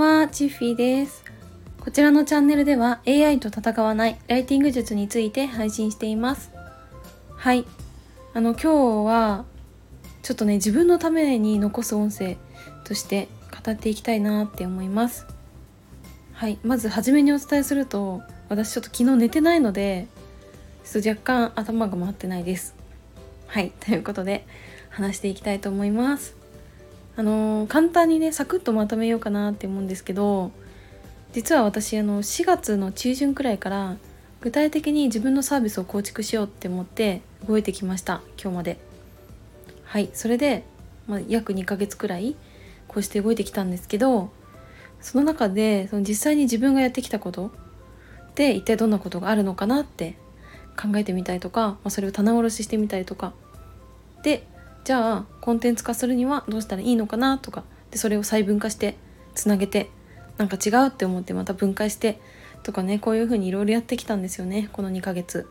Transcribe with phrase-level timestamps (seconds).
[0.00, 1.22] は、チッフィーです。
[1.78, 6.50] こちらのチャンネルでは AI と戦わないライティング術について配信しています。
[7.36, 7.66] はい。
[8.32, 9.44] あの、今日は、
[10.22, 12.38] ちょっとね、自分のために残す音声
[12.84, 13.28] として
[13.62, 15.26] 語っていきたいなって思います。
[16.32, 16.58] はい。
[16.64, 20.06] まず、初めにお伝えすると、私ちょっと昨日寝てないので、
[20.82, 22.74] ちょっと若干頭が回ってないです。
[23.48, 23.70] はい。
[23.80, 24.46] ということで、
[24.88, 26.39] 話していきたいと思います。
[27.20, 30.52] あのー簡単にねサクッとまとめようかなって思うんですけど
[31.34, 33.96] 実は私あの4月の中旬くらいから
[34.40, 38.78] 具体的に自分のサービスを構築しようって思って動いてきました今日まで。
[39.84, 40.64] はいそれで、
[41.08, 42.36] まあ、約2ヶ月くらい
[42.88, 44.30] こうして動いてきたんですけど
[45.02, 47.50] その中でその実際に自分がやってきたこと
[48.34, 50.16] で一体どんなことがあるのかなって
[50.80, 53.34] 考えてみたりとか、まあ、それを棚卸ししてみたりとか
[54.22, 54.46] で
[54.84, 58.96] じゃあコンテンツ化するにはどうしたらいいのかなとかでそれを細分化して
[59.34, 59.90] つなげて
[60.38, 62.20] なんか違うって思ってまた分解して
[62.62, 65.48] とかねこういう風にいろいろやってきたんですよねこの2ヶ月。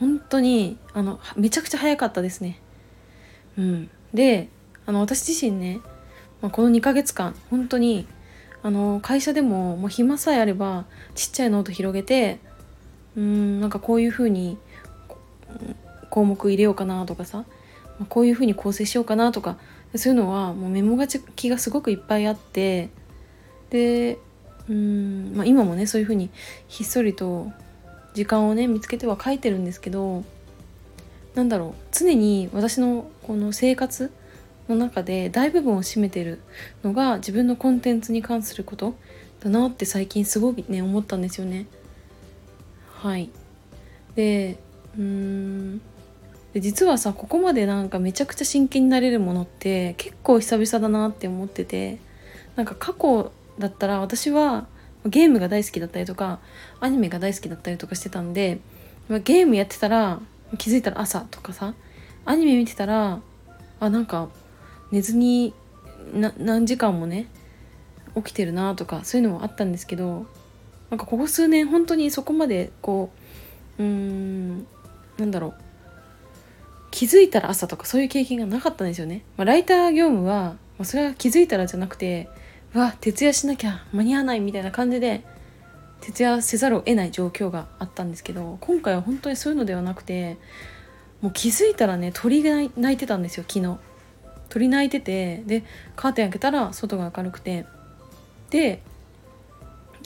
[0.00, 2.60] 本当にあのめちゃくちゃ早かったですね。
[3.56, 3.90] うん。
[4.12, 4.48] で
[4.86, 5.80] あの私自身ね、
[6.42, 8.06] まあ、この2ヶ月間本当に
[8.62, 12.38] あの会社でももう暇さえあればちっちゃいノート広げて
[13.16, 14.58] うんなんかこういう風に
[16.10, 17.44] 項目入れようかなとかさ
[18.08, 19.56] こういうふうに構成しようかなとか
[19.94, 22.90] そういうのはもうメモ書きがすごくいっぱいあって
[23.70, 24.18] で
[24.68, 26.30] うん、まあ、今もねそういうふうに
[26.68, 27.52] ひっそりと
[28.14, 30.24] 時間をね見つけては書いてるんですけど
[31.34, 34.12] なんだろう常に私のこの生活
[34.68, 36.40] の中で大部分を占めてる
[36.82, 38.94] のが自分のコンテンツに関すること
[39.40, 41.66] だなって最近すごいね思ったんですよね。
[42.94, 43.30] はい
[44.14, 44.58] で
[44.96, 45.80] うーん
[46.54, 51.98] で実はさここまでなんかめちゃくちゃ真剣になれるものって結構久々だなって思ってて
[52.54, 54.66] なんか過去だったら私は
[55.04, 56.38] ゲームが大好きだったりとか
[56.80, 58.60] アニメが大好きだったりとかしてたんで
[59.08, 60.20] ゲームやってたら
[60.56, 61.74] 気づいたら朝とかさ
[62.24, 63.20] アニメ見てたら
[63.80, 64.28] あなんか
[64.92, 65.52] 寝ずに
[66.14, 67.26] な何時間もね
[68.14, 70.26] 起きてるなとかそういうのもあったんですけど
[70.90, 73.10] なんかここ数年本当にそこまでこ
[73.78, 74.66] ううーん
[75.18, 75.63] なんだろう
[77.04, 79.24] 気づいたら朝とかそういう経験がなかったんですよね。
[79.36, 82.30] まあ、ライター業務は、まあ、それは気づいたらじゃなくて
[82.72, 85.22] うわ徹夜しなきゃ間に合わないみたいな感じで
[86.00, 90.38] 徹夜せざるを得ない状況があったんですけど今回は本当にそういうのではなくて
[91.20, 93.76] もう気づいたらね鳥が鳴いてたんですよ昨日。
[94.48, 95.62] 鳥鳴いててで
[95.96, 97.66] カーテン開けたら外が明るくて
[98.48, 98.80] で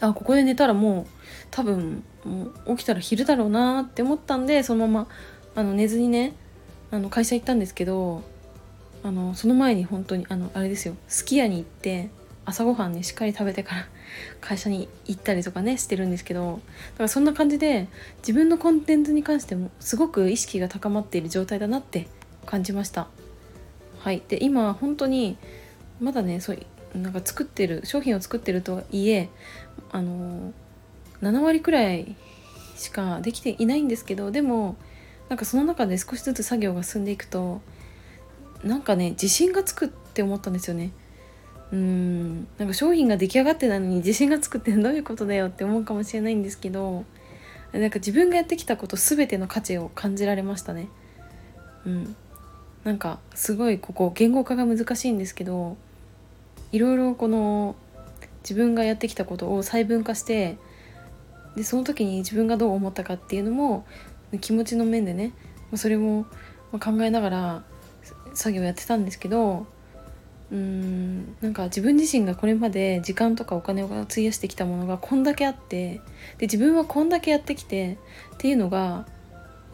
[0.00, 1.06] あここで寝たらもう
[1.52, 5.08] 多分もう起きたら昼だろうなって思ったんでそのまま
[5.54, 6.34] あの寝ずにね
[6.90, 8.22] あの会社行ったんですけど
[9.02, 12.10] あのその前に本当にあのあれですよすき家に行って
[12.44, 13.86] 朝ごはんねしっかり食べてから
[14.40, 16.60] 会社に行ったりとかねしてるんですけど
[16.92, 17.88] だからそんな感じで
[18.18, 22.08] 自分のコンテンツに関してもすごく意識が高まっている状態だなって
[22.46, 23.08] 感じました。
[23.98, 24.22] はい。
[24.26, 25.36] で今本当に
[26.00, 26.58] まだねそう
[26.94, 29.28] なんか作ってる商品を作ってるとはいえ
[29.92, 30.54] あの
[31.20, 32.16] 7割くらい
[32.76, 34.76] しかできていないんですけどでも
[35.28, 37.60] なんかその中で少しずつ作業が進んでいくと
[38.64, 40.92] なんかね自信がつくって思ったんですよね。
[41.70, 42.48] うん。
[42.58, 47.04] なんか商品が出来上がってないのに自信がつくってどういうことだよって思うかもしれないんですけど
[47.72, 50.88] なんか自分がやってきたこと全ての価値を感じられましたね。
[51.84, 52.16] うん。
[52.84, 55.76] なんかすごいここ言語化が難しいんですけど
[56.72, 57.76] いろいろこの
[58.42, 60.56] 自分がやってきたことを細分化して
[61.56, 63.84] でその時に自分がどう思ったかっていうのも
[64.40, 65.32] 気持ちの面でね
[65.74, 66.26] それも
[66.72, 67.62] 考えながら
[68.34, 69.66] 作業やってたんですけど
[70.50, 76.00] うーんなんか自分自身がこれまで時間とかお金を費やしてきたものがこんだけあって
[76.38, 77.98] で自分はこんだけやってきて
[78.34, 79.06] っていうのが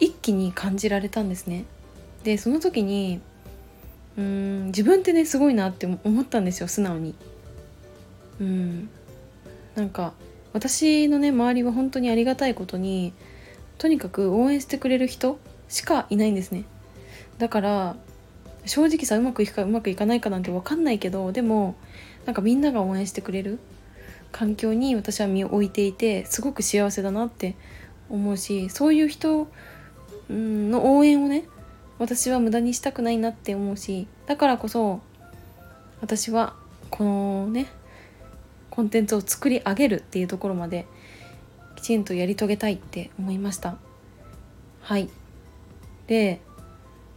[0.01, 1.65] 一気に感じられたんですね。
[2.25, 3.21] でその時に
[4.17, 7.15] うーん自分ってねすごいなって思ったんですよ素直に。
[8.41, 8.89] うん
[9.77, 10.13] なんか
[10.53, 13.13] 私のね周りは本当にありがたいことに
[13.79, 15.39] とにかく応援してくれる人
[15.69, 16.65] しかいないんですね。
[17.39, 17.97] だから
[18.67, 21.75] 正直さうまくいくかうまくいかないかなんて分かんないけどでも
[22.25, 23.59] なんかみんなが応援してくれる
[24.33, 27.57] 環境に私は身を置いていてすごく幸せだなって
[28.09, 29.49] 思うしそういう人
[30.31, 31.45] の応援をね
[31.99, 35.01] 私は無駄にしたくないなって思うしだからこそ
[36.01, 36.55] 私は
[36.91, 37.67] このね
[38.71, 40.87] コンテンツを作り上げるっていうところまで
[41.85, 43.77] ちんとやり遂げたいって思いました。
[44.81, 45.09] はい。
[46.07, 46.41] で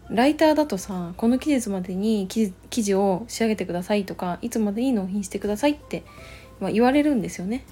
[0.10, 6.04] ライターだとさこの期日までに記記事を仕上げてくださいとかいつまでに納品してくださいって
[6.60, 7.64] まあ、言われるんですよね。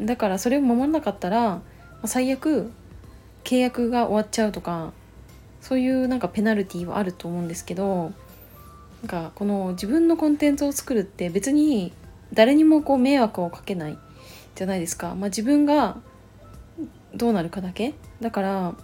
[0.00, 1.60] だからそれを守らなかったら、
[2.02, 2.70] ま、最悪
[3.44, 4.92] 契約が終わっちゃうとか
[5.60, 8.12] そういうなんかペナルティーはあると思うんですけど
[9.02, 11.92] なんかこの自分のコンテンツを作るって別に
[12.32, 13.98] 誰にもこう迷惑をかけない
[14.54, 15.96] じゃないですか、まあ、自分が
[17.14, 17.94] どうなるかだけ？
[18.20, 18.74] だから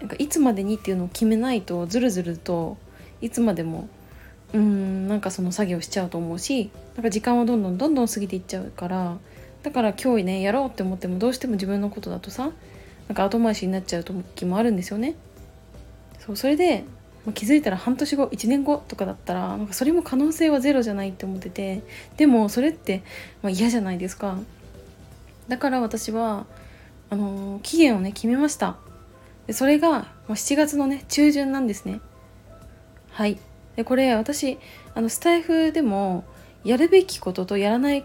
[0.00, 2.76] なんかいつまでにっていうのを決めないとずるずると
[3.20, 3.88] いつまでも
[4.52, 9.16] うんなんかその作業しちゃうと思うしなんか時間はどんどんどんどん過ぎていっちゃうから
[9.62, 12.50] だから今日ねやろうって思ってもどうしても自分のことだとさ
[13.08, 15.14] なんか後回しになっちゃう時もあるんですよね。
[16.18, 16.84] そうそれで、
[17.24, 21.82] まあ、気づいたら半年後1年後とかだったらなんかそれも可能性はゼロじゃないって思ってて
[22.16, 23.02] でもそれって、
[23.42, 24.38] まあ、嫌じゃないですか。
[25.48, 26.46] だから私は
[27.10, 28.76] あのー、期限をね決めました。
[29.46, 32.00] でそれが、まあ、7月のね中旬なんですね。
[33.10, 33.38] はい。
[33.76, 34.58] でこれ私
[34.94, 36.24] あのスタイフでも
[36.64, 38.04] やるべきこととやらないん？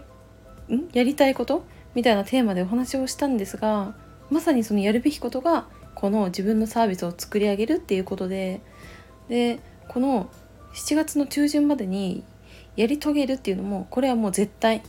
[0.92, 1.64] やりたいこと？
[1.94, 3.94] みたいなテーマでお話をしたんですが
[4.30, 8.60] まさにそのやるべきことがこの自分のサービスを作り上げるっていうことで
[9.28, 10.30] でこの
[10.74, 12.24] 7月の中旬までに
[12.76, 14.82] やり遂げるっていうのもこれはもう絶対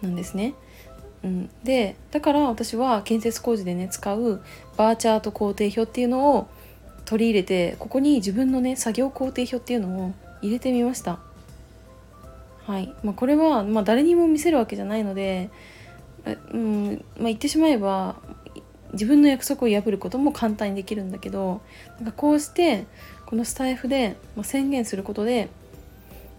[0.00, 0.54] なんですね。
[1.26, 4.40] うん、でだから私は建設工事でね使う
[4.76, 6.48] バーチャート工程表っていうのを
[7.04, 11.18] 取り入れてここに自分のね作業工程表っていうのを入れてみました。
[12.66, 12.92] はい。
[13.02, 15.50] まあ、これは、まあ、誰にも見せるわけじゃないので、
[16.52, 18.16] うんまあ、言ってしまえば
[18.92, 21.60] 自分の約束を破ることも簡単にできるんだけど
[21.98, 22.86] なんかこうして
[23.24, 25.48] このスタイフで、宣言することで、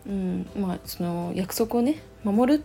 [0.07, 2.63] うんまあ、その約束をね守る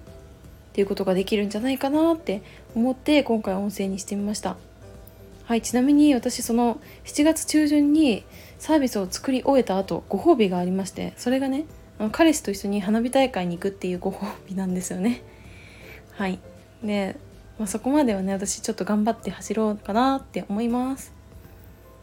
[0.73, 2.43] っていうことができるんじゃないかなって
[2.75, 4.57] 思って今回音声にしてみました。
[5.45, 8.25] はいちなみに私その7月中旬に
[8.59, 11.67] サービスを作り終えた後ご褒美がありましてそれがね
[12.13, 15.23] 彼氏と一緒に花火大会に行くっていうご褒美なんですよね。
[16.13, 16.39] はい。
[16.83, 17.17] で、
[17.59, 21.13] まあ、そこまではね私ちょっと頑張って走ろうかなって思います。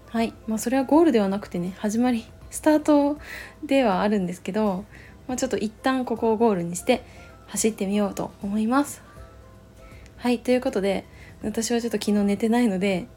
[0.09, 0.33] はい。
[0.45, 3.17] まあそれはゴールではなくてね始まりスタート
[3.63, 4.85] ではあるんですけど、
[5.27, 7.03] まあ、ちょっと一旦ここをゴールにして
[7.49, 9.01] 走ってみようと思います。
[10.17, 11.05] はいということで
[11.43, 13.07] 私はちょっと昨日寝てないので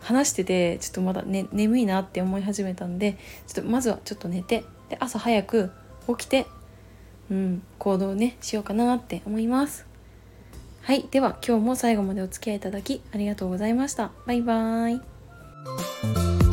[0.00, 3.16] 話しててちょっとまだ、ね、眠いなって思い始めたんで
[3.46, 5.72] ちょっとまずはちょっと寝てで朝早く
[6.06, 6.46] 起きて、
[7.30, 9.86] うん、行動ねしようかなって思います。
[10.82, 14.12] はいでは今日も最後までお付き合いいただきありがとうございました。
[14.26, 16.43] バイバーイ。